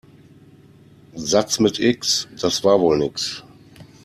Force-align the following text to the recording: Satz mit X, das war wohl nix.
Satz 1.13 1.59
mit 1.59 1.77
X, 1.77 2.27
das 2.35 2.63
war 2.63 2.79
wohl 2.81 2.97
nix. 2.97 3.43